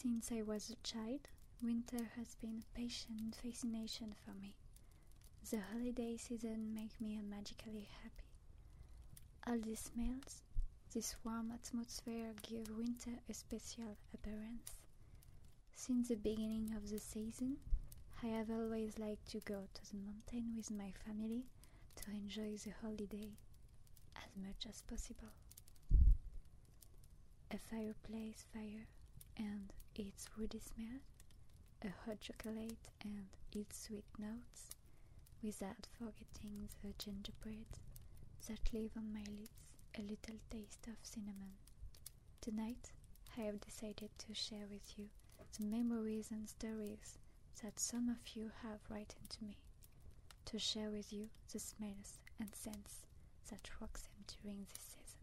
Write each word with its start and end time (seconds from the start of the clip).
Since 0.00 0.30
I 0.30 0.42
was 0.42 0.70
a 0.70 0.76
child, 0.86 1.26
winter 1.60 2.12
has 2.16 2.36
been 2.36 2.62
a 2.62 2.78
patient 2.78 3.34
fascination 3.42 4.14
for 4.24 4.32
me. 4.40 4.54
The 5.50 5.58
holiday 5.72 6.16
season 6.16 6.72
makes 6.72 7.00
me 7.00 7.20
magically 7.20 7.88
happy. 8.00 8.30
All 9.44 9.58
the 9.58 9.74
smells, 9.74 10.42
this 10.94 11.16
warm 11.24 11.50
atmosphere 11.50 12.32
give 12.42 12.70
winter 12.70 13.18
a 13.28 13.34
special 13.34 13.96
appearance. 14.14 14.76
Since 15.74 16.08
the 16.10 16.14
beginning 16.14 16.74
of 16.76 16.88
the 16.88 17.00
season, 17.00 17.56
I 18.22 18.26
have 18.26 18.52
always 18.52 19.00
liked 19.00 19.26
to 19.32 19.40
go 19.40 19.64
to 19.74 19.90
the 19.90 19.96
mountain 19.96 20.54
with 20.56 20.70
my 20.70 20.92
family 21.04 21.42
to 21.96 22.10
enjoy 22.12 22.56
the 22.56 22.70
holiday 22.80 23.30
as 24.14 24.30
much 24.36 24.64
as 24.68 24.80
possible. 24.82 25.32
A 27.50 27.58
fireplace 27.58 28.44
fire 28.54 28.86
and 29.36 29.72
its 29.98 30.28
woody 30.38 30.60
smell, 30.60 31.00
a 31.82 31.88
hot 32.04 32.20
chocolate 32.20 32.88
and 33.02 33.26
its 33.52 33.84
sweet 33.84 34.04
notes, 34.18 34.70
without 35.42 35.86
forgetting 35.98 36.68
the 36.82 36.92
gingerbread 36.98 37.66
that 38.48 38.72
leave 38.72 38.92
on 38.96 39.12
my 39.12 39.24
lips 39.28 39.50
a 39.98 40.02
little 40.02 40.38
taste 40.50 40.86
of 40.86 40.94
cinnamon. 41.02 41.52
Tonight, 42.40 42.92
I 43.36 43.42
have 43.42 43.60
decided 43.60 44.10
to 44.18 44.34
share 44.34 44.66
with 44.70 44.96
you 44.96 45.08
the 45.58 45.64
memories 45.64 46.30
and 46.30 46.48
stories 46.48 47.18
that 47.62 47.80
some 47.80 48.08
of 48.08 48.36
you 48.36 48.50
have 48.62 48.80
written 48.88 49.26
to 49.28 49.44
me, 49.44 49.56
to 50.46 50.58
share 50.58 50.90
with 50.90 51.12
you 51.12 51.28
the 51.52 51.58
smells 51.58 52.20
and 52.38 52.54
scents 52.54 53.04
that 53.50 53.68
rock 53.80 53.98
them 53.98 54.24
during 54.42 54.64
this 54.68 54.82
season. 54.94 55.18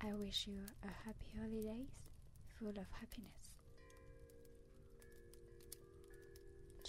I 0.00 0.14
wish 0.14 0.46
you 0.46 0.60
a 0.82 0.88
happy 1.06 1.32
holidays 1.38 1.90
full 2.58 2.70
of 2.70 2.90
happiness. 3.00 3.39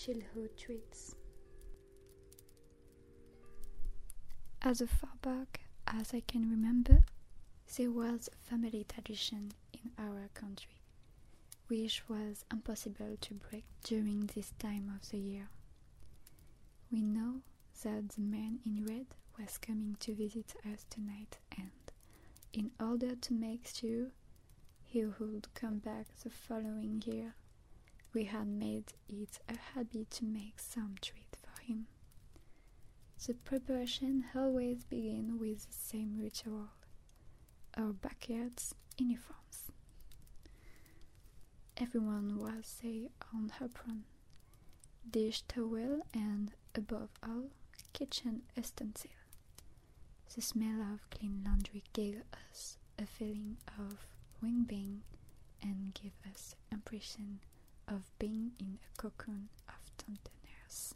Childhood 0.04 0.58
treats. 0.58 1.16
As 4.64 4.82
far 4.82 5.12
back 5.22 5.60
as 5.86 6.12
I 6.14 6.22
can 6.22 6.50
remember, 6.50 7.04
there 7.78 7.92
was 7.92 8.28
a 8.28 8.50
family 8.50 8.84
tradition 8.90 9.52
in 9.74 9.92
our 10.00 10.30
country, 10.34 10.82
which 11.68 12.10
was 12.10 12.46
impossible 12.52 13.16
to 13.22 13.34
break 13.36 13.66
during 13.84 14.26
this 14.34 14.54
time 14.58 14.92
of 14.96 15.08
the 15.12 15.20
year. 15.20 15.50
We 16.92 17.02
know 17.04 17.42
that 17.84 18.10
the 18.10 18.22
man 18.22 18.60
in 18.66 18.84
red 18.86 19.06
was 19.38 19.60
coming 19.60 19.98
to 20.00 20.16
visit 20.16 20.56
us 20.66 20.84
tonight, 20.90 21.38
and 21.56 21.70
in 22.54 22.72
order 22.80 23.16
to 23.16 23.34
make 23.34 23.68
sure 23.68 24.08
he 24.84 25.06
would 25.06 25.54
come 25.54 25.78
back 25.78 26.08
the 26.24 26.32
following 26.32 27.04
year, 27.06 27.36
we 28.14 28.26
had 28.26 28.48
made 28.48 28.94
it 29.08 29.40
a 29.48 29.58
habit 29.74 30.10
to 30.12 30.26
make 30.26 30.60
some 30.60 30.96
treat 31.02 31.36
for 31.42 31.62
him. 31.62 31.88
The 33.26 33.34
preparation 33.36 34.26
always 34.36 34.84
began 34.84 35.38
with 35.40 35.68
the 35.68 35.74
same 35.74 36.18
ritual 36.20 36.70
our 37.78 37.94
backyard's 37.94 38.76
uniforms. 38.98 39.72
Everyone 41.78 42.38
was 42.38 42.66
say 42.68 43.10
on 43.34 43.50
her 43.60 43.66
apron, 43.66 44.04
dish 45.10 45.42
towel, 45.48 46.02
and 46.14 46.52
above 46.76 47.10
all, 47.24 47.50
kitchen 47.94 48.44
utensil. 48.56 49.12
The 50.36 50.42
smell 50.42 50.82
of 50.82 51.10
clean 51.10 51.44
laundry 51.46 51.84
gave 51.94 52.22
us 52.50 52.78
a 52.98 53.06
feeling 53.06 53.58
of 53.78 53.98
well-being 54.42 55.02
and 55.62 55.94
gave 55.94 56.14
us 56.30 56.56
impression 56.72 57.40
of 57.92 58.04
being 58.20 58.52
in 58.60 58.80
a 58.82 59.02
cocoon 59.02 59.50
of 59.68 59.92
tenderness. 59.98 60.96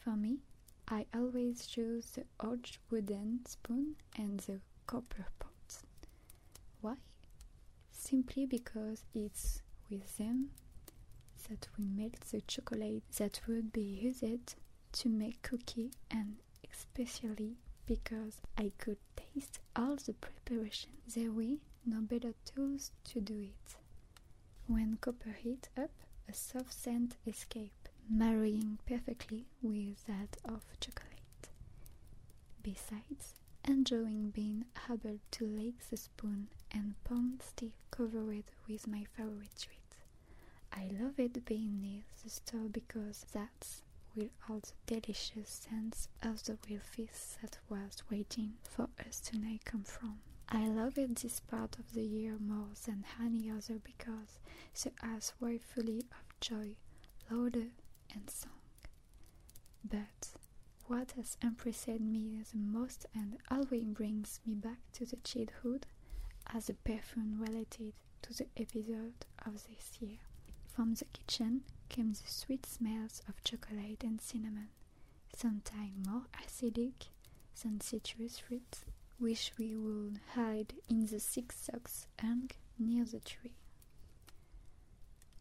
For 0.00 0.14
me, 0.16 0.38
I 0.86 1.06
always 1.14 1.66
choose 1.66 2.10
the 2.10 2.24
old 2.38 2.66
wooden 2.90 3.40
spoon 3.46 3.96
and 4.16 4.38
the 4.40 4.60
copper 4.86 5.26
pot. 5.38 5.50
Why? 6.82 6.96
Simply 7.90 8.44
because 8.44 9.04
it's 9.14 9.62
with 9.90 10.16
them 10.18 10.50
that 11.48 11.68
we 11.78 11.86
melt 11.86 12.20
the 12.30 12.42
chocolate 12.42 13.02
that 13.16 13.40
would 13.46 13.72
be 13.72 13.82
used 13.82 14.54
to 14.92 15.08
make 15.08 15.42
cookie 15.42 15.90
and 16.10 16.36
especially 16.70 17.56
because 17.86 18.40
I 18.56 18.72
could 18.78 18.98
taste 19.16 19.60
all 19.76 19.96
the 19.96 20.14
preparation. 20.14 20.90
There 21.06 21.32
were 21.32 21.58
no 21.86 22.00
better 22.00 22.34
tools 22.44 22.92
to 23.04 23.20
do 23.20 23.38
it. 23.40 23.76
When 24.66 24.96
copper 24.96 25.32
heat 25.32 25.68
up, 25.76 25.90
a 26.28 26.32
soft 26.34 26.72
scent 26.72 27.16
escaped, 27.26 27.88
marrying 28.08 28.78
perfectly 28.86 29.46
with 29.62 30.04
that 30.06 30.36
of 30.44 30.62
chocolate. 30.80 31.48
Besides, 32.62 33.34
enjoying 33.66 34.30
being 34.30 34.64
able 34.90 35.18
to 35.32 35.46
lick 35.46 35.78
the 35.90 35.96
spoon 35.96 36.48
and 36.70 36.94
palm 37.04 37.38
still 37.42 37.72
covered 37.90 38.44
with 38.68 38.86
my 38.86 39.04
favorite 39.16 39.56
treat. 39.58 39.78
I 40.72 40.88
love 40.98 41.18
it 41.18 41.44
being 41.44 41.80
near 41.80 42.02
the 42.22 42.30
store 42.30 42.68
because 42.70 43.26
that's 43.32 43.82
where 44.14 44.30
all 44.48 44.60
the 44.60 45.00
delicious 45.00 45.48
scents 45.68 46.08
of 46.22 46.42
the 46.44 46.58
real 46.68 46.80
feast 46.80 47.40
that 47.42 47.58
was 47.68 48.02
waiting 48.10 48.54
for 48.62 48.88
us 49.06 49.20
to 49.20 49.32
tonight 49.32 49.64
come 49.64 49.84
from. 49.84 50.18
I 50.48 50.68
love 50.68 50.98
it 50.98 51.16
this 51.16 51.40
part 51.40 51.78
of 51.78 51.92
the 51.92 52.02
year 52.02 52.36
more 52.38 52.68
than 52.86 53.04
any 53.20 53.50
other 53.50 53.78
because 53.82 54.38
the 54.82 54.92
house 55.06 55.32
was 55.40 55.60
fully 55.62 56.00
of 56.12 56.40
joy, 56.40 56.76
laughter, 57.30 57.68
and 58.14 58.30
song. 58.30 58.50
But 59.84 60.28
what 60.86 61.12
has 61.12 61.36
impressed 61.42 61.88
me 62.00 62.40
the 62.52 62.58
most 62.58 63.06
and 63.14 63.38
always 63.50 63.84
brings 63.84 64.40
me 64.46 64.54
back 64.54 64.78
to 64.92 65.04
the 65.06 65.16
childhood 65.16 65.86
as 66.52 66.68
a 66.68 66.74
perfume 66.74 67.40
related 67.40 67.92
to 68.22 68.32
the 68.34 68.46
episode 68.56 69.26
of 69.44 69.66
this 69.68 69.92
year. 70.00 70.18
From 70.66 70.94
the 70.94 71.04
kitchen 71.06 71.62
came 71.88 72.12
the 72.12 72.26
sweet 72.26 72.66
smells 72.66 73.22
of 73.28 73.42
chocolate 73.44 74.02
and 74.02 74.20
cinnamon, 74.20 74.68
sometimes 75.34 76.06
more 76.06 76.26
acidic 76.42 77.08
than 77.62 77.80
citrus 77.80 78.38
fruits, 78.38 78.84
which 79.18 79.52
we 79.58 79.74
would 79.76 80.20
hide 80.34 80.74
in 80.88 81.06
the 81.06 81.20
six 81.20 81.56
socks 81.56 82.06
hung 82.20 82.50
near 82.78 83.04
the 83.04 83.20
tree. 83.20 83.54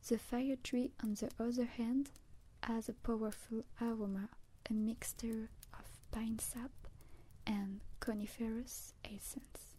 The 0.08 0.18
fire 0.18 0.58
tree, 0.62 0.92
on 1.04 1.14
the 1.16 1.30
other 1.40 1.66
hand, 1.66 2.10
has 2.64 2.90
a 2.90 2.94
powerful 2.94 3.64
aroma, 3.82 4.30
a 4.70 4.74
mixture 4.74 5.50
of 5.74 5.86
pine 6.12 6.40
sap 6.40 6.72
and 7.46 7.80
coniferous 8.00 8.94
essence. 9.06 9.76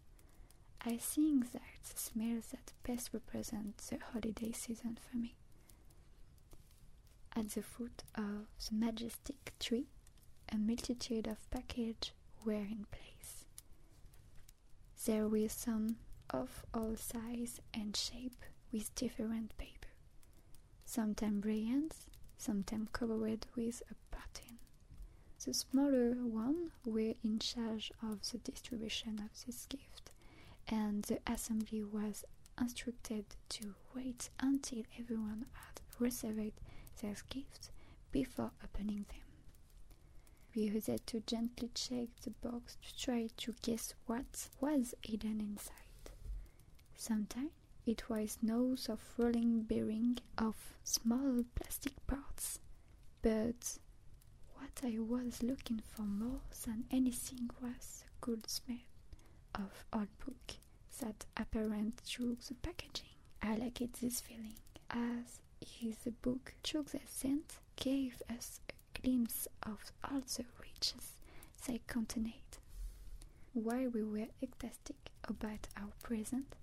I 0.81 0.97
think 0.97 1.51
that 1.51 1.61
the 1.83 1.99
smells 1.99 2.47
that 2.51 2.73
best 2.83 3.09
represent 3.13 3.77
the 3.77 3.97
holiday 4.13 4.51
season 4.51 4.97
for 5.01 5.17
me. 5.17 5.35
At 7.35 7.49
the 7.49 7.61
foot 7.63 8.03
of 8.15 8.47
the 8.69 8.75
majestic 8.75 9.53
tree, 9.59 9.87
a 10.51 10.57
multitude 10.57 11.27
of 11.27 11.49
packages 11.51 12.11
were 12.43 12.53
in 12.53 12.85
place. 12.91 13.44
There 15.05 15.27
were 15.27 15.49
some 15.49 15.97
of 16.31 16.65
all 16.73 16.95
size 16.95 17.61
and 17.73 17.95
shape 17.95 18.43
with 18.71 18.93
different 18.95 19.55
paper, 19.57 19.89
sometimes 20.85 21.41
brilliant, 21.41 21.93
sometimes 22.37 22.89
covered 22.91 23.45
with 23.55 23.83
a 23.91 23.95
pattern. 24.15 24.57
The 25.45 25.53
smaller 25.53 26.15
ones 26.25 26.71
were 26.85 27.13
in 27.23 27.37
charge 27.39 27.91
of 28.01 28.29
the 28.31 28.39
distribution 28.39 29.19
of 29.19 29.45
this 29.45 29.67
gift, 29.67 30.11
and 30.67 31.03
the 31.03 31.19
assembly 31.27 31.83
was 31.83 32.25
instructed 32.59 33.25
to 33.49 33.75
wait 33.95 34.29
until 34.39 34.83
everyone 34.99 35.45
had 35.53 35.81
received 35.99 36.59
their 37.01 37.15
gifts 37.29 37.69
before 38.11 38.51
opening 38.63 39.05
them. 39.09 39.24
We 40.55 40.63
used 40.63 41.05
to 41.07 41.19
gently 41.21 41.69
shake 41.75 42.15
the 42.21 42.31
box 42.31 42.77
to 42.81 42.97
try 42.97 43.29
to 43.37 43.55
guess 43.61 43.93
what 44.05 44.47
was 44.61 44.95
hidden 45.01 45.41
inside. 45.41 46.11
Sometimes 46.95 47.51
it 47.85 48.09
was 48.09 48.37
noise 48.41 48.87
of 48.89 49.01
rolling 49.17 49.63
bearing 49.63 50.17
of 50.37 50.55
small 50.83 51.43
plastic 51.55 51.93
parts, 52.07 52.59
but 53.21 53.77
what 54.55 54.81
I 54.83 54.97
was 54.99 55.43
looking 55.43 55.81
for 55.93 56.03
more 56.03 56.41
than 56.65 56.85
anything 56.91 57.49
was 57.61 58.03
the 58.05 58.09
good 58.21 58.49
smell 58.49 58.77
of 59.53 59.85
old 59.93 60.07
book 60.25 60.55
that 61.01 61.25
apparent 61.37 61.97
through 61.97 62.37
the 62.47 62.53
packaging. 62.55 63.09
I 63.41 63.55
liked 63.57 64.01
this 64.01 64.21
feeling 64.21 64.55
as 64.89 65.39
is 65.81 65.97
the 66.03 66.11
book 66.11 66.53
through 66.63 66.83
the 66.83 66.99
scent 67.07 67.57
gave 67.75 68.21
us 68.29 68.59
glimpse 69.05 69.47
of 69.61 69.91
all 70.03 70.21
the 70.21 70.45
riches 70.59 71.13
they 71.67 71.79
contained. 71.85 72.57
While 73.53 73.89
we 73.89 74.03
were 74.03 74.27
ecstatic 74.41 75.11
about 75.23 75.67
our 75.77 75.91
present, 76.01 76.55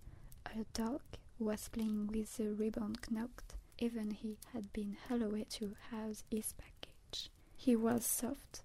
a 0.47 0.65
dog 0.75 1.03
was 1.39 1.69
playing 1.69 2.09
with 2.09 2.37
the 2.37 2.49
ribbon 2.53 2.97
knocked, 3.11 3.55
even 3.79 4.11
he 4.11 4.39
had 4.53 4.73
been 4.73 4.97
allowed 5.09 5.51
to 5.51 5.77
have 5.91 6.25
his 6.31 6.53
package. 6.55 7.31
He 7.57 7.77
was 7.77 8.05
soft, 8.05 8.63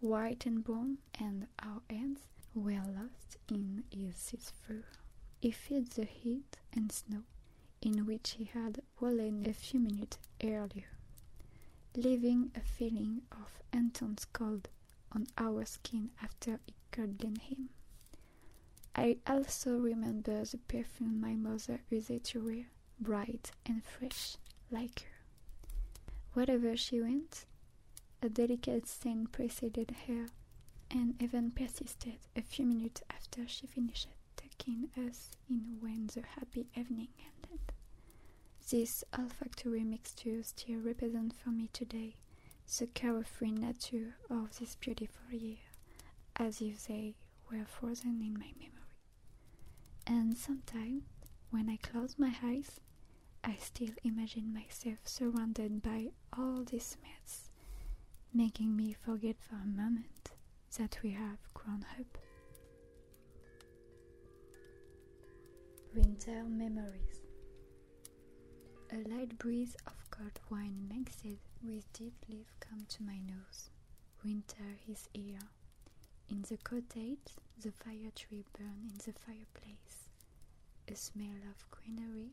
white 0.00 0.44
and 0.44 0.62
brown, 0.62 0.98
and 1.18 1.46
our 1.62 1.80
hands 1.88 2.20
were 2.54 2.72
lost 2.72 3.38
in 3.50 3.84
his 3.90 4.32
fur. 4.66 4.84
He 5.40 5.50
felt 5.50 5.90
the 5.90 6.04
heat 6.04 6.58
and 6.74 6.92
snow 6.92 7.22
in 7.80 8.04
which 8.06 8.32
he 8.38 8.44
had 8.44 8.80
wallen 9.00 9.46
a 9.48 9.52
few 9.54 9.80
minutes 9.80 10.18
earlier, 10.42 10.93
leaving 11.96 12.50
a 12.54 12.60
feeling 12.60 13.22
of 13.32 13.60
intense 13.72 14.24
cold 14.24 14.68
on 15.12 15.26
our 15.38 15.64
skin 15.64 16.10
after 16.22 16.58
he 16.66 16.74
cuddled 16.90 17.38
him. 17.38 17.68
I 18.96 19.18
also 19.26 19.78
remember 19.78 20.44
the 20.44 20.58
perfume 20.58 21.20
my 21.20 21.34
mother 21.34 21.80
used 21.90 22.24
to 22.24 22.44
wear, 22.44 22.66
bright 23.00 23.50
and 23.66 23.82
fresh, 23.84 24.36
like 24.70 25.00
her. 25.00 25.24
Wherever 26.32 26.76
she 26.76 27.00
went, 27.00 27.44
a 28.22 28.28
delicate 28.28 28.86
scent 28.86 29.32
preceded 29.32 29.94
her 30.06 30.26
and 30.90 31.20
even 31.22 31.50
persisted 31.50 32.18
a 32.36 32.42
few 32.42 32.66
minutes 32.66 33.02
after 33.10 33.46
she 33.48 33.66
finished 33.66 34.08
taking 34.36 34.90
us 34.96 35.30
in 35.48 35.76
when 35.80 36.06
the 36.08 36.22
happy 36.22 36.66
evening 36.76 37.08
This 38.70 39.04
olfactory 39.16 39.84
mixture 39.84 40.42
still 40.42 40.80
represents 40.80 41.36
for 41.36 41.50
me 41.50 41.68
today 41.72 42.16
the 42.78 42.86
carefree 42.86 43.52
nature 43.52 44.16
of 44.30 44.58
this 44.58 44.74
beautiful 44.76 45.30
year, 45.30 45.58
as 46.36 46.60
if 46.62 46.86
they 46.86 47.14
were 47.50 47.66
frozen 47.66 48.20
in 48.22 48.32
my 48.34 48.52
memory. 48.58 48.70
And 50.06 50.36
sometimes, 50.36 51.02
when 51.50 51.68
I 51.68 51.76
close 51.76 52.18
my 52.18 52.34
eyes, 52.42 52.80
I 53.44 53.56
still 53.60 53.92
imagine 54.02 54.52
myself 54.54 54.98
surrounded 55.04 55.82
by 55.82 56.08
all 56.36 56.64
these 56.64 56.96
smells, 56.96 57.50
making 58.32 58.74
me 58.74 58.94
forget 58.94 59.36
for 59.40 59.56
a 59.56 59.66
moment 59.66 60.32
that 60.78 60.98
we 61.02 61.10
have 61.10 61.38
grown 61.52 61.84
up. 61.98 62.18
Winter 65.94 66.44
memories. 66.44 67.23
A 68.92 68.96
light 69.08 69.38
breeze 69.38 69.76
of 69.86 69.94
cold 70.10 70.38
wine 70.50 70.88
mixed 70.92 71.24
with 71.62 71.92
deep 71.92 72.14
leaf 72.28 72.46
come 72.60 72.86
to 72.88 73.02
my 73.02 73.18
nose. 73.18 73.70
Winter 74.24 74.78
is 74.88 75.08
here. 75.12 75.40
In 76.30 76.42
the 76.42 76.56
cottage, 76.58 77.34
the 77.60 77.72
fire 77.72 78.10
tree 78.14 78.44
burn 78.56 78.90
in 78.90 78.96
the 78.98 79.12
fireplace. 79.12 80.08
A 80.88 80.94
smell 80.94 81.40
of 81.50 81.70
greenery 81.70 82.30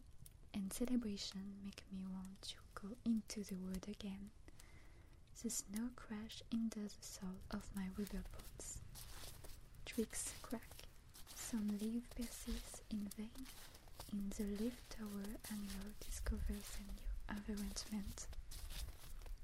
and 0.54 0.72
celebration 0.72 1.42
make 1.64 1.84
me 1.92 2.06
want 2.14 2.42
to 2.44 2.56
go 2.76 2.90
into 3.06 3.44
the 3.44 3.56
wood 3.56 3.86
again. 3.88 4.30
The 5.42 5.50
snow 5.50 5.90
crash 5.96 6.44
into 6.52 6.80
the 6.80 6.90
sole 7.02 7.42
of 7.52 7.64
my 7.76 7.88
rubber 7.98 8.24
boots. 8.32 8.78
Twigs 9.86 10.34
crack, 10.42 10.84
some 11.36 11.78
leaf 11.82 12.04
persists 12.16 12.82
in 12.92 13.08
vain. 13.18 13.48
In 14.12 14.32
the 14.38 14.44
lift 14.64 14.90
tower 14.90 15.24
annual 15.50 15.94
discovers 16.00 16.78
a 16.78 16.84
new 16.84 17.56
arrangement. 17.56 18.28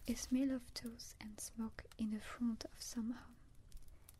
A 0.07 0.13
smell 0.15 0.51
of 0.51 0.73
toast 0.73 1.15
and 1.21 1.39
smoke 1.39 1.83
in 1.97 2.11
the 2.11 2.19
front 2.19 2.65
of 2.65 2.71
some 2.81 3.11
home. 3.11 3.35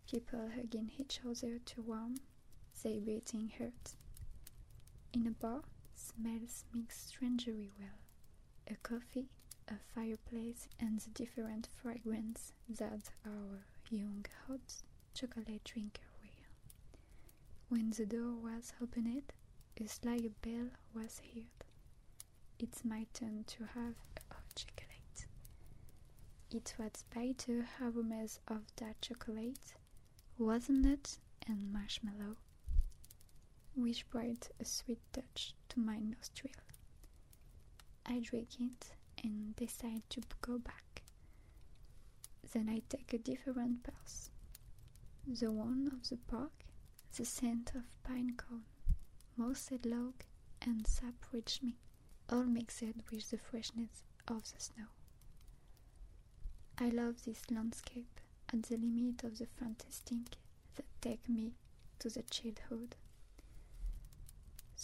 People 0.10 0.50
hugging 0.56 0.92
each 0.98 1.20
other 1.30 1.60
to 1.60 1.82
warm 1.82 2.22
their 2.82 3.00
beating 3.02 3.52
hearts. 3.58 3.96
In 5.14 5.28
a 5.28 5.32
bar, 5.32 5.64
smells 5.96 6.64
mix 6.74 7.08
strangely 7.08 7.70
well. 7.80 8.00
A 8.70 8.76
coffee, 8.76 9.28
a 9.68 9.76
fireplace, 9.94 10.68
and 10.80 11.00
the 11.00 11.10
different 11.10 11.68
fragrance 11.82 12.54
that 12.70 13.10
our 13.26 13.64
young 13.90 14.26
hot 14.48 14.82
chocolate 15.14 15.64
drinker 15.64 16.02
wear. 16.22 16.48
When 17.70 17.92
the 17.92 18.06
door 18.06 18.34
was 18.34 18.74
opened, 18.82 19.34
a 19.80 19.88
slight 19.88 20.42
bell 20.42 20.70
was 20.94 21.22
heard. 21.34 21.46
It's 22.60 22.84
my 22.84 23.06
turn 23.14 23.44
to 23.48 23.66
have 23.76 23.96
a 24.32 24.36
chocolate. 24.56 25.26
It 26.52 26.74
was 26.80 27.04
bitter 27.14 27.68
aromas 27.82 28.40
of 28.48 28.62
that 28.78 29.02
chocolate, 29.02 29.76
walnut 30.40 31.18
and 31.48 31.72
marshmallow, 31.72 32.38
which 33.76 34.10
brought 34.10 34.50
a 34.60 34.66
sweet 34.66 35.00
touch 35.14 35.54
to 35.70 35.80
my 35.80 36.00
nostril. 36.00 36.54
I 38.06 38.20
drink 38.20 38.50
it 38.60 38.94
and 39.24 39.56
decide 39.56 40.04
to 40.10 40.22
go 40.42 40.58
back. 40.58 41.04
Then 42.54 42.70
I 42.70 42.82
take 42.90 43.14
a 43.14 43.18
different 43.18 43.84
path. 43.84 44.30
The 45.28 45.52
one 45.52 45.90
of 45.92 46.10
the 46.10 46.18
park, 46.18 46.64
the 47.16 47.26
scent 47.26 47.74
of 47.76 47.84
pine 48.04 48.34
cone, 48.38 48.64
mossed 49.38 49.86
log, 49.86 50.14
and 50.62 50.86
sap 50.88 51.14
reach 51.32 51.62
me, 51.62 51.78
all 52.30 52.44
mixed 52.44 52.82
with 53.12 53.30
the 53.30 53.38
freshness 53.38 54.04
of 54.28 54.44
the 54.52 54.60
snow. 54.60 54.88
I 56.80 56.90
love 56.90 57.24
this 57.24 57.50
landscape 57.50 58.20
at 58.52 58.64
the 58.64 58.78
limit 58.78 59.24
of 59.24 59.38
the 59.38 59.46
fantastic 59.46 60.38
that 60.76 60.86
take 61.02 61.28
me 61.30 61.54
to 62.00 62.10
the 62.10 62.24
childhood. 62.24 62.96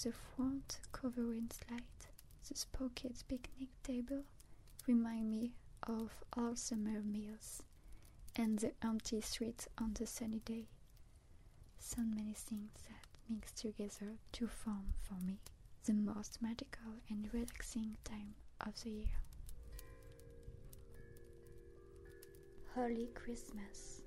The 0.03 0.11
front 0.11 0.79
covering 0.91 1.50
slide 1.51 1.83
the 2.47 2.55
Spokets 2.55 3.23
picnic 3.23 3.69
table 3.83 4.23
remind 4.88 5.31
me 5.31 5.53
of 5.83 6.11
all 6.35 6.55
summer 6.55 7.01
meals 7.01 7.63
and 8.35 8.59
the 8.59 8.73
empty 8.83 9.21
streets 9.21 9.67
on 9.77 9.94
the 9.94 10.05
sunny 10.07 10.39
day. 10.39 10.67
So 11.79 12.01
many 12.01 12.33
things 12.33 12.71
mix 13.30 13.52
together 13.52 14.18
to 14.34 14.48
form 14.48 14.94
for 15.02 15.16
me 15.25 15.40
the 15.86 15.94
most 15.94 16.42
magical 16.42 16.94
and 17.10 17.30
relaxing 17.34 17.98
time 18.04 18.36
of 18.62 18.81
the 18.84 18.90
year. 18.90 19.20
Holy 22.75 23.08
Christmas. 23.14 24.02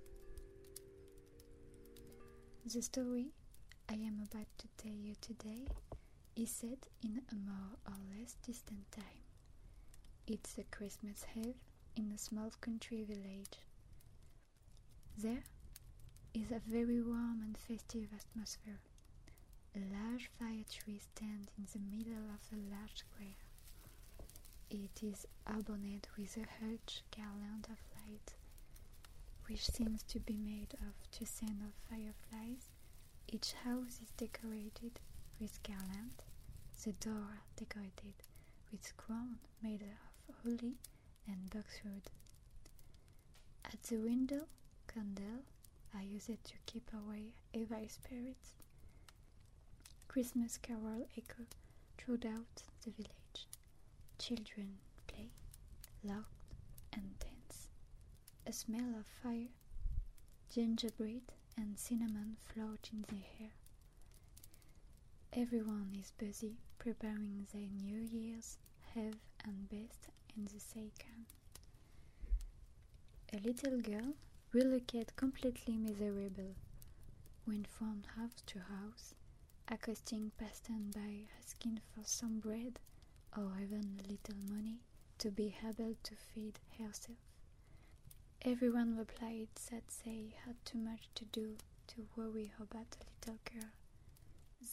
The 2.72 2.82
story 2.82 3.28
I 3.88 3.94
am 3.94 4.20
about 4.28 4.46
to 4.58 4.66
tell 4.76 4.92
you 4.92 5.14
today 5.20 5.66
is 6.34 6.50
set 6.50 6.88
in 7.02 7.22
a 7.30 7.34
more 7.34 7.78
or 7.86 7.94
less 8.18 8.34
distant 8.44 8.90
time. 8.90 9.22
It's 10.26 10.58
a 10.58 10.64
Christmas 10.64 11.24
Eve 11.36 11.54
in 11.96 12.10
a 12.12 12.18
small 12.18 12.50
country 12.60 13.04
village. 13.04 13.58
There 15.16 15.44
is 16.34 16.50
a 16.50 16.60
very 16.66 17.00
warm 17.00 17.40
and 17.44 17.56
festive 17.56 18.08
atmosphere. 18.12 18.80
A 19.76 19.84
large 19.92 20.30
fire 20.38 20.64
tree 20.70 20.98
stands 20.98 21.50
in 21.58 21.66
the 21.70 21.96
middle 21.96 22.24
of 22.32 22.40
a 22.50 22.56
large 22.74 22.96
square. 22.96 23.36
It 24.70 25.02
is 25.02 25.26
adorned 25.46 26.06
with 26.16 26.36
a 26.38 26.46
huge 26.58 27.02
garland 27.14 27.66
of 27.68 27.78
light, 27.94 28.34
which 29.46 29.66
seems 29.70 30.02
to 30.04 30.18
be 30.18 30.34
made 30.36 30.74
of 30.80 31.10
toussaint 31.10 31.60
of 31.62 31.74
fireflies. 31.90 32.70
Each 33.28 33.52
house 33.52 34.00
is 34.02 34.10
decorated 34.16 34.98
with 35.38 35.62
garland, 35.62 36.22
the 36.82 36.92
door 36.92 37.40
decorated 37.56 38.14
with 38.72 38.96
crown 38.96 39.38
made 39.62 39.82
of 39.82 40.34
holly 40.42 40.76
and 41.26 41.50
boxwood. 41.50 42.10
At 43.64 43.82
the 43.84 43.96
window, 43.98 44.46
candle 44.88 45.44
are 45.94 46.02
used 46.02 46.28
to 46.44 46.54
keep 46.66 46.90
away 46.94 47.32
evil 47.52 47.86
spirits. 47.88 48.54
Christmas 50.16 50.56
carol 50.56 51.06
echo 51.14 51.44
throughout 51.98 52.62
the 52.82 52.90
village. 52.90 53.46
Children 54.18 54.78
play, 55.06 55.28
laugh, 56.02 56.32
and 56.94 57.18
dance. 57.18 57.68
A 58.46 58.52
smell 58.54 58.94
of 58.98 59.04
fire, 59.22 59.52
gingerbread, 60.50 61.20
and 61.58 61.78
cinnamon 61.78 62.38
float 62.40 62.88
in 62.94 63.04
the 63.08 63.24
air. 63.44 63.50
Everyone 65.34 65.94
is 66.00 66.12
busy 66.16 66.54
preparing 66.78 67.46
their 67.52 67.68
New 67.68 68.00
Year's 68.00 68.56
Eve 68.96 69.20
and 69.44 69.68
best 69.68 70.08
in 70.34 70.46
the 70.46 70.58
second. 70.58 71.26
A 73.34 73.38
little 73.46 73.82
girl 73.82 74.14
relocated 74.50 75.14
completely 75.16 75.76
miserable, 75.76 76.54
went 77.46 77.66
from 77.66 78.02
house 78.16 78.40
to 78.46 78.60
house, 78.60 79.14
accosting 79.68 80.30
passers-by 80.38 81.26
asking 81.40 81.80
for 81.92 82.02
some 82.04 82.38
bread 82.38 82.78
or 83.36 83.52
even 83.60 83.98
a 83.98 84.08
little 84.08 84.36
money 84.50 84.78
to 85.18 85.30
be 85.30 85.56
able 85.66 85.94
to 86.02 86.14
feed 86.14 86.58
herself. 86.78 87.18
Everyone 88.42 88.96
replied 88.96 89.48
that 89.70 89.82
they 90.04 90.34
had 90.44 90.54
too 90.64 90.78
much 90.78 91.08
to 91.16 91.24
do 91.26 91.56
to 91.88 92.06
worry 92.16 92.52
about 92.60 92.96
a 93.00 93.04
little 93.28 93.40
girl. 93.52 93.70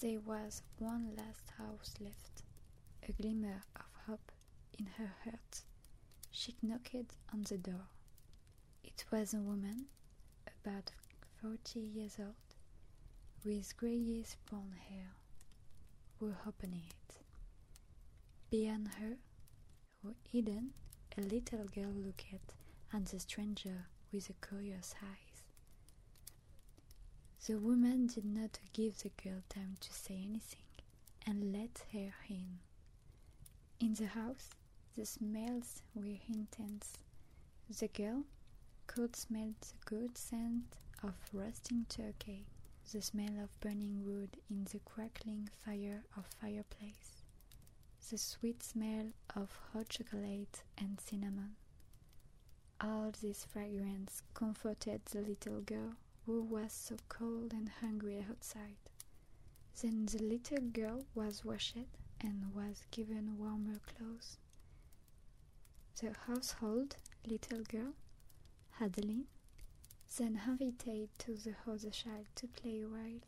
There 0.01 0.19
was 0.19 0.61
one 0.77 1.13
last 1.17 1.49
house 1.57 1.95
left, 1.99 2.43
a 3.07 3.11
glimmer 3.13 3.63
of 3.75 3.85
hope 4.07 4.31
in 4.77 4.85
her 4.97 5.11
heart, 5.23 5.61
she 6.31 6.55
knocked 6.61 7.15
on 7.33 7.43
the 7.49 7.57
door. 7.57 7.87
It 8.83 9.05
was 9.11 9.33
a 9.33 9.37
woman, 9.37 9.85
about 10.63 10.91
forty 11.41 11.79
years 11.79 12.17
old, 12.19 12.35
with 13.45 13.75
greyish 13.77 14.35
brown 14.49 14.73
hair, 14.89 15.11
who 16.19 16.33
opened 16.47 16.75
it. 16.75 17.17
Behind 18.49 18.87
her, 18.99 19.17
were 20.03 20.15
hidden, 20.31 20.71
a 21.17 21.21
little 21.21 21.65
girl 21.65 21.91
looked 21.91 22.25
at 22.33 22.53
and 22.91 23.05
the 23.07 23.19
stranger 23.19 23.87
with 24.11 24.29
a 24.29 24.33
curious 24.45 24.93
eyes. 25.01 25.43
The 27.45 27.59
woman 27.59 28.07
did 28.07 28.25
not 28.25 28.59
give 28.73 28.99
the 28.99 29.09
girl 29.21 29.41
time 29.49 29.75
to 29.81 29.93
say 29.93 30.15
anything 30.23 30.63
and 31.25 31.51
let 31.51 31.85
her 31.91 32.13
in. 32.29 32.59
In 33.79 33.93
the 33.95 34.07
house, 34.07 34.49
the 34.95 35.05
smells 35.05 35.81
were 35.93 36.17
intense. 36.29 36.97
The 37.79 37.87
girl 37.87 38.23
could 38.87 39.15
smell 39.15 39.53
the 39.59 39.73
good 39.85 40.17
scent 40.17 40.77
of 41.01 41.13
roasting 41.33 41.85
turkey, 41.89 42.45
the 42.91 43.01
smell 43.01 43.39
of 43.43 43.59
burning 43.59 44.05
wood 44.05 44.37
in 44.49 44.65
the 44.65 44.79
crackling 44.79 45.49
fire 45.65 46.03
of 46.15 46.25
fireplace, 46.39 47.23
the 48.09 48.17
sweet 48.17 48.61
smell 48.61 49.07
of 49.35 49.57
hot 49.71 49.89
chocolate 49.89 50.63
and 50.77 50.99
cinnamon. 50.99 51.55
All 52.81 53.11
this 53.21 53.45
fragrance 53.45 54.21
comforted 54.33 55.05
the 55.05 55.21
little 55.21 55.61
girl 55.61 55.93
who 56.25 56.41
was 56.41 56.71
so 56.73 56.97
cold 57.09 57.53
and 57.53 57.69
hungry 57.81 58.23
outside. 58.29 58.77
Then 59.81 60.05
the 60.05 60.21
little 60.21 60.61
girl 60.61 61.05
was 61.15 61.43
washed 61.43 61.87
and 62.21 62.53
was 62.53 62.83
given 62.91 63.37
warmer 63.37 63.79
clothes. 63.87 64.37
The 65.99 66.13
household 66.27 66.95
little 67.25 67.63
girl, 67.63 67.93
Adeline, 68.79 69.25
then 70.17 70.39
invited 70.59 71.09
to 71.17 71.33
the 71.35 71.55
other 71.67 71.89
child 71.89 72.27
to 72.35 72.47
play 72.47 72.83
while 72.85 73.19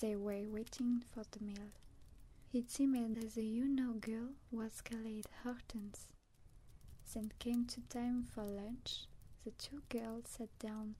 they 0.00 0.16
were 0.16 0.48
waiting 0.48 1.02
for 1.12 1.24
the 1.30 1.44
meal. 1.44 1.70
It 2.52 2.70
seemed 2.70 3.16
that 3.16 3.34
the 3.34 3.44
young 3.44 3.98
girl 4.00 4.28
was 4.50 4.80
called 4.80 5.26
Hortense. 5.42 6.08
Then 7.12 7.32
came 7.38 7.66
to 7.66 7.80
time 7.82 8.24
for 8.34 8.44
lunch. 8.44 9.06
The 9.44 9.50
two 9.52 9.82
girls 9.88 10.24
sat 10.28 10.48
down 10.58 10.94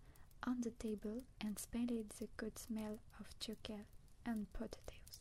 on 0.46 0.60
the 0.60 0.70
table 0.70 1.22
and 1.40 1.58
smelled 1.58 2.10
the 2.18 2.28
good 2.36 2.58
smell 2.58 2.98
of 3.18 3.38
turkey 3.38 3.86
and 4.26 4.52
potatoes. 4.52 5.20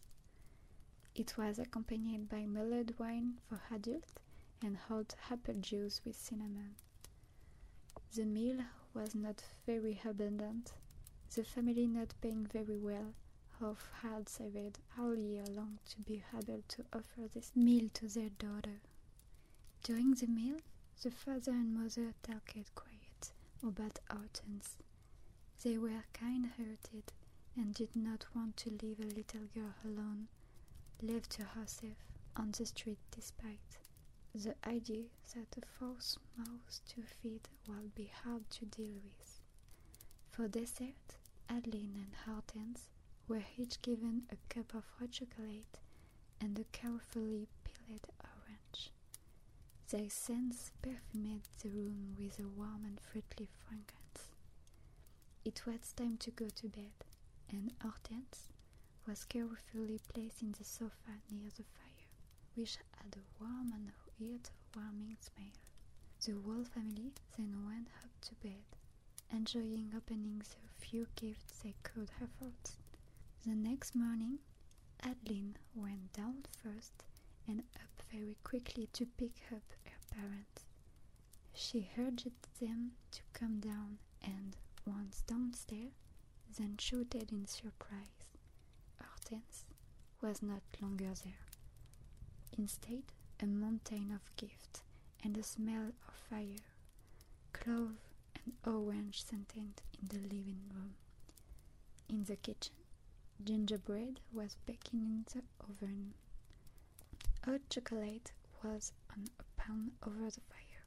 It 1.15 1.37
was 1.37 1.59
accompanied 1.59 2.27
by 2.29 2.45
mulled 2.45 2.97
wine 2.99 3.39
for 3.47 3.61
adults 3.73 4.13
and 4.63 4.75
hot 4.77 5.15
apple 5.29 5.55
juice 5.55 6.01
with 6.05 6.15
cinnamon. 6.17 6.75
The 8.13 8.25
meal 8.25 8.59
was 8.93 9.15
not 9.15 9.43
very 9.65 9.99
abundant, 10.05 10.73
the 11.35 11.43
family 11.43 11.87
not 11.87 12.13
paying 12.21 12.45
very 12.45 12.77
well 12.77 13.13
off 13.61 13.89
had 14.01 14.27
saved 14.27 14.79
all 14.97 15.15
year 15.15 15.45
long 15.47 15.77
to 15.89 15.99
be 16.01 16.23
able 16.33 16.63
to 16.67 16.83
offer 16.93 17.27
this 17.33 17.51
meal 17.55 17.89
to 17.93 18.07
their 18.07 18.29
daughter. 18.29 18.81
During 19.83 20.13
the 20.15 20.27
meal, 20.27 20.57
the 21.03 21.11
father 21.11 21.51
and 21.51 21.73
mother 21.73 22.13
talked 22.23 22.75
quiet 22.75 23.31
about 23.63 23.99
Hortense 24.09 24.77
they 25.63 25.77
were 25.77 26.03
kind 26.13 26.49
hearted 26.57 27.13
and 27.55 27.73
did 27.73 27.95
not 27.95 28.25
want 28.35 28.57
to 28.57 28.69
leave 28.81 28.99
a 28.99 29.03
little 29.03 29.45
girl 29.53 29.73
alone, 29.85 30.27
left 31.01 31.29
to 31.31 31.43
herself 31.43 31.97
on 32.35 32.51
the 32.51 32.65
street 32.65 32.97
despite 33.11 33.77
the 34.33 34.55
idea 34.67 35.05
that 35.35 35.57
a 35.57 35.65
false 35.79 36.17
mouth 36.37 36.79
to 36.89 37.01
feed 37.01 37.47
will 37.67 37.89
be 37.95 38.11
hard 38.23 38.49
to 38.49 38.65
deal 38.65 38.93
with. 39.03 39.39
For 40.31 40.47
dessert, 40.47 41.17
Adeline 41.49 41.95
and 41.95 42.13
Hortense 42.25 42.89
were 43.27 43.43
each 43.57 43.81
given 43.81 44.23
a 44.31 44.37
cup 44.53 44.73
of 44.73 44.83
hot 44.97 45.11
chocolate 45.11 45.79
and 46.39 46.57
a 46.57 46.63
carefully 46.65 47.47
peeled 47.63 48.07
orange. 48.23 48.91
Their 49.89 50.09
scents 50.09 50.71
perfumed 50.81 51.47
the 51.61 51.69
room 51.69 52.15
with 52.17 52.39
a 52.39 52.47
warm 52.47 52.85
and 52.85 52.99
fruity 52.99 53.47
fragrance. 53.67 54.31
It 55.43 55.65
was 55.65 55.93
time 55.93 56.17
to 56.17 56.31
go 56.31 56.47
to 56.49 56.67
bed, 56.69 56.93
and 57.49 57.71
Hortense 57.81 58.47
was 59.07 59.25
carefully 59.25 59.99
placed 60.13 60.41
in 60.41 60.53
the 60.53 60.63
sofa 60.63 61.19
near 61.29 61.49
the 61.49 61.63
fire, 61.63 62.07
which 62.55 62.77
had 63.01 63.15
a 63.15 63.43
warm 63.43 63.71
and 63.73 63.91
ear-warming 64.21 65.17
smell. 65.19 65.51
The 66.25 66.33
whole 66.45 66.63
family 66.63 67.11
then 67.37 67.65
went 67.65 67.87
up 68.03 68.11
to 68.21 68.35
bed, 68.35 68.63
enjoying 69.31 69.91
opening 69.95 70.39
the 70.39 70.85
few 70.85 71.07
gifts 71.15 71.59
they 71.63 71.73
could 71.83 72.09
afford. 72.23 72.53
The 73.45 73.55
next 73.55 73.95
morning, 73.95 74.39
Adeline 75.01 75.57
went 75.73 76.13
down 76.13 76.45
first 76.63 77.03
and 77.47 77.63
up 77.75 78.03
very 78.11 78.37
quickly 78.43 78.87
to 78.93 79.05
pick 79.17 79.33
up 79.51 79.63
her 79.85 79.99
parents. 80.15 80.65
She 81.53 81.89
urged 81.97 82.31
them 82.59 82.91
to 83.11 83.21
come 83.33 83.59
down 83.59 83.97
and 84.23 84.55
once 84.85 85.21
downstairs, 85.25 85.93
then 86.57 86.77
shouted 86.77 87.31
in 87.31 87.47
surprise. 87.47 88.29
Hortense 88.99 89.65
was 90.21 90.41
not 90.41 90.61
longer 90.81 91.13
there. 91.23 91.45
Instead, 92.57 93.03
a 93.41 93.45
mountain 93.45 94.11
of 94.13 94.35
gifts 94.35 94.83
and 95.23 95.37
a 95.37 95.43
smell 95.43 95.87
of 96.07 96.13
fire, 96.29 96.65
clove 97.53 97.97
and 98.35 98.53
orange 98.65 99.23
scented 99.23 99.81
in 99.99 100.07
the 100.09 100.19
living 100.19 100.61
room. 100.73 100.93
In 102.09 102.23
the 102.25 102.35
kitchen, 102.35 102.73
gingerbread 103.43 104.19
was 104.31 104.57
baking 104.65 105.01
in 105.01 105.25
the 105.33 105.41
oven. 105.67 106.13
Hot 107.45 107.61
chocolate 107.69 108.31
was 108.63 108.91
on 109.11 109.25
a 109.39 109.43
pan 109.61 109.91
over 110.05 110.29
the 110.29 110.41
fire, 110.41 110.85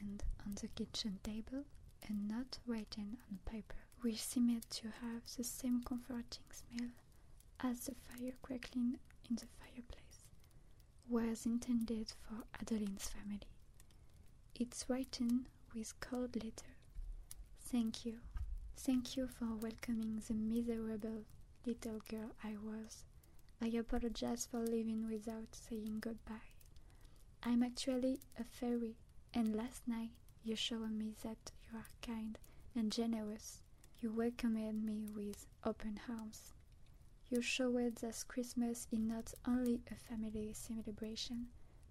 and 0.00 0.22
on 0.46 0.54
the 0.60 0.68
kitchen 0.68 1.18
table 1.22 1.64
a 2.08 2.12
not 2.12 2.58
written 2.66 3.16
on 3.30 3.38
paper, 3.50 3.76
which 4.00 4.22
seemed 4.22 4.68
to 4.70 4.88
have 5.00 5.22
the 5.36 5.44
same 5.44 5.82
comforting 5.82 6.44
smell 6.52 6.90
as 7.60 7.86
the 7.86 7.94
fire 7.94 8.34
crackling 8.42 8.98
in 9.28 9.36
the 9.36 9.46
fireplace, 9.58 10.01
was 11.12 11.44
intended 11.44 12.10
for 12.22 12.44
Adeline's 12.58 13.06
family. 13.08 13.46
It's 14.54 14.86
written 14.88 15.46
with 15.74 16.00
cold 16.00 16.34
letter. 16.36 16.72
Thank 17.60 18.06
you. 18.06 18.20
Thank 18.78 19.14
you 19.14 19.28
for 19.28 19.44
welcoming 19.60 20.22
the 20.26 20.32
miserable 20.32 21.24
little 21.66 22.00
girl 22.08 22.30
I 22.42 22.56
was. 22.56 23.04
I 23.60 23.66
apologize 23.76 24.48
for 24.50 24.60
leaving 24.60 25.06
without 25.06 25.48
saying 25.54 25.98
goodbye. 26.00 26.54
I'm 27.42 27.62
actually 27.62 28.20
a 28.40 28.44
fairy, 28.44 28.96
and 29.34 29.54
last 29.54 29.86
night 29.86 30.12
you 30.42 30.56
showed 30.56 30.92
me 30.92 31.12
that 31.22 31.52
you 31.70 31.78
are 31.78 31.88
kind 32.00 32.38
and 32.74 32.90
generous. 32.90 33.60
You 34.00 34.12
welcomed 34.12 34.82
me 34.82 35.04
with 35.14 35.46
open 35.62 36.00
arms. 36.08 36.54
You 37.32 37.40
showed 37.40 37.96
that 37.96 38.24
Christmas 38.28 38.86
is 38.92 38.98
not 38.98 39.32
only 39.48 39.80
a 39.90 39.94
family 39.94 40.52
celebration, 40.52 41.46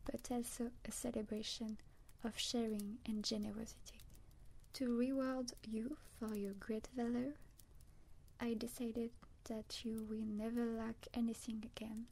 but 0.06 0.30
also 0.30 0.70
a 0.88 0.92
celebration 0.92 1.80
of 2.24 2.38
sharing 2.38 3.00
and 3.08 3.24
generosity. 3.24 4.02
To 4.74 4.96
reward 4.96 5.54
you 5.68 5.98
for 6.20 6.36
your 6.36 6.54
great 6.54 6.90
valor, 6.96 7.34
I 8.40 8.54
decided 8.54 9.10
that 9.46 9.84
you 9.84 10.06
will 10.08 10.28
never 10.28 10.64
lack 10.64 11.08
anything 11.16 11.64
again. 11.76 12.06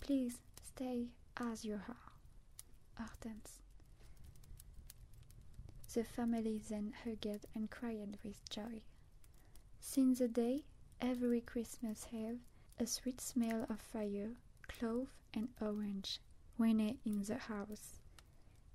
Please 0.00 0.36
stay 0.62 1.06
as 1.38 1.64
you 1.64 1.80
are. 1.88 2.12
Hortense. 2.98 3.60
The 5.94 6.04
family 6.04 6.60
then 6.68 6.92
hugged 7.02 7.46
and 7.54 7.70
cried 7.70 8.18
with 8.22 8.46
joy. 8.50 8.82
Since 9.80 10.18
the 10.18 10.28
day, 10.28 10.64
every 11.02 11.40
Christmas 11.42 12.04
have 12.04 12.38
a 12.78 12.86
sweet 12.86 13.20
smell 13.20 13.66
of 13.68 13.80
fire, 13.80 14.30
clove, 14.68 15.08
and 15.34 15.48
orange 15.60 16.20
reigned 16.56 16.98
in 17.04 17.22
the 17.24 17.36
house. 17.36 17.98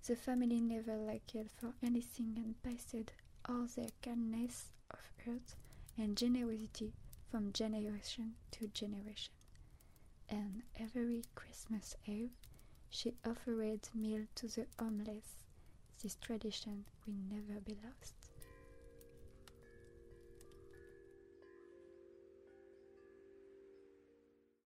The 0.06 0.16
family 0.16 0.60
never 0.62 0.96
lacked 0.98 1.36
for 1.56 1.74
anything 1.82 2.34
and 2.38 2.62
passed 2.62 2.94
all 3.48 3.66
their 3.76 3.90
kindness 4.02 4.72
of 4.92 5.00
heart 5.26 5.56
and 5.98 6.18
generosity 6.18 6.94
from 7.32 7.54
generation 7.54 8.36
to 8.52 8.68
generation. 8.68 9.34
And 10.30 10.64
every 10.78 11.24
Christmas 11.34 11.96
Eve, 12.06 12.32
she 12.90 13.16
offered 13.26 13.90
meal 13.96 14.26
to 14.36 14.48
the 14.48 14.68
homeless 14.78 15.38
this 16.04 16.16
tradition 16.16 16.86
will 17.06 17.16
never 17.30 17.62
be 17.62 17.78
lost. 17.84 18.17